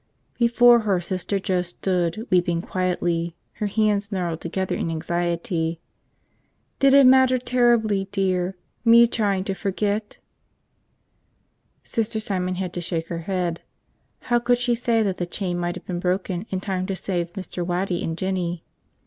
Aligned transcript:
Before 0.39 0.79
her 0.79 0.99
Sister 0.99 1.37
Joe 1.37 1.61
stood, 1.61 2.25
weeping 2.31 2.63
quietly, 2.63 3.35
her 3.57 3.67
hands 3.67 4.11
gnarled 4.11 4.41
together 4.41 4.73
in 4.73 4.89
anxiety. 4.89 5.79
"Did 6.79 6.95
it 6.95 7.05
matter 7.05 7.37
terribly, 7.37 8.07
dear? 8.11 8.55
Me 8.83 9.05
trying 9.05 9.43
to 9.43 9.53
forget?" 9.53 10.17
Sister 11.83 12.19
Simon 12.19 12.55
had 12.55 12.73
to 12.73 12.81
shake 12.81 13.09
her 13.09 13.19
head. 13.29 13.61
How 14.21 14.39
could 14.39 14.57
she 14.57 14.73
say 14.73 15.03
that 15.03 15.17
the 15.17 15.27
chain 15.27 15.59
might 15.59 15.75
have 15.75 15.85
been 15.85 15.99
broken 15.99 16.47
in 16.49 16.61
time 16.61 16.87
to 16.87 16.95
save 16.95 17.33
Mr. 17.33 17.63
Waddy 17.63 18.03
and 18.03 18.17
Jinny? 18.17 18.63